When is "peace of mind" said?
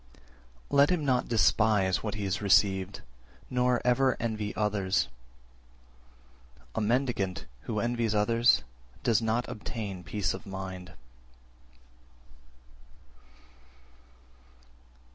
10.03-10.93